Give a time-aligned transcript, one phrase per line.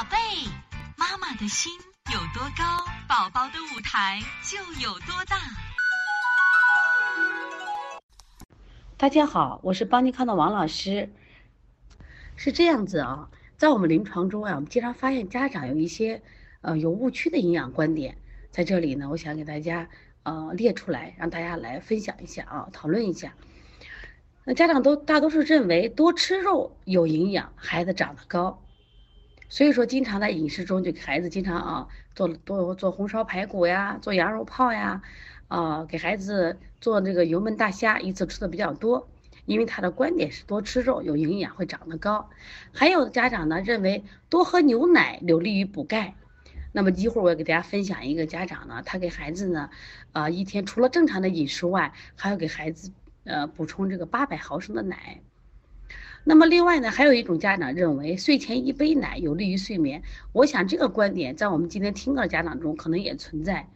[0.00, 0.16] 宝贝，
[0.96, 1.70] 妈妈的心
[2.10, 2.64] 有多高，
[3.06, 5.36] 宝宝的舞台就有多大。
[8.96, 11.10] 大家好，我是邦尼康的王老师。
[12.34, 13.28] 是这样子啊，
[13.58, 16.22] 在我们临床中啊，我们经常发现家长有一些
[16.62, 18.16] 呃有误区的营养观点，
[18.50, 19.86] 在这里呢，我想给大家
[20.22, 23.34] 呃列出来，让大家来分享一下啊，讨论一下。
[24.44, 28.62] 那家长都大多数认为多吃肉有营养，孩子长得高。
[29.50, 35.02] 所以说，经常在饮食中就给孩子经常啊做多做红烧排骨呀，做羊肉泡呀，
[35.48, 39.08] 啊给孩子做这个油焖大虾，一次吃的比较多，
[39.46, 42.30] 因为他的观点是多吃肉有营养会长得高。
[42.72, 46.14] 还有的家长呢认为多喝牛奶有利于补钙。
[46.72, 49.68] 那么一会儿我要给大家分享一个家长呢，他给孩子呢，
[50.12, 52.92] 啊一天除了正常的饮食外，还要给孩子
[53.24, 55.20] 呃补充这个八百毫升的奶。
[56.30, 60.00] 那么另外呢，还有一种家长认为睡前一杯奶有利于睡眠。
[60.32, 63.66] 我想这个观点在我们今天听到的家长中可能也存在。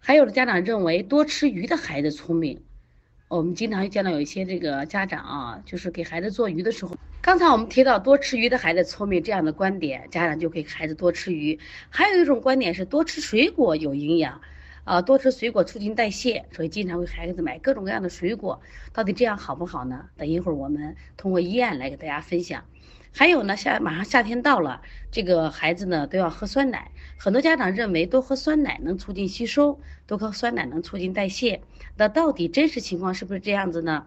[0.00, 2.60] 还有的家长认为多吃鱼的孩子聪明。
[3.28, 11.56] 我们经常见到有一些这个家长啊，就是给孩子做鱼的时候，刚才我们提到多吃鱼的孩子聪明这样的观点，家长就给孩子多吃鱼。
[11.88, 14.40] 还有一种观点是多吃水果有营养。
[14.86, 18.60] 啊，多吃水果促进代谢，所以经常为孩子买各种各样的水果。
[18.92, 20.06] 到底这样好不好呢？
[20.16, 22.62] 等一会儿我们通过医院来给大家分享。
[23.12, 26.92] 还有呢，夏马上夏天到了，这个孩子呢都要喝酸奶。
[27.18, 31.62] 很多家长认为多喝酸奶能促进吸收，多喝酸奶能促进代谢。
[31.96, 34.06] 那到底真实情况是不是这样子呢？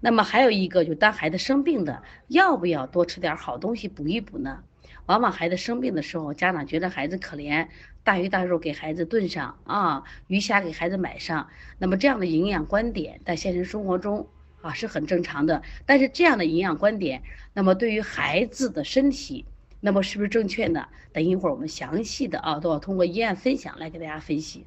[0.00, 4.64] 那么还有一个，就当孩子生病的，要不要多吃点好东西补一补呢？
[5.06, 7.68] 往往孩子生病的时候，家长觉得孩子可怜，
[8.04, 11.48] 大鱼大肉给孩子炖上啊，鱼虾给孩子买上。
[11.78, 14.28] 那么这样的营养观点在现实生活中
[14.60, 15.62] 啊是很正常的。
[15.84, 19.44] 但是这样的营养观点，那么对于孩子的身体，
[19.80, 20.86] 那么是不是正确呢？
[21.12, 24.64] 等一会儿我们详细的啊都要通过医院分享来给大家分析。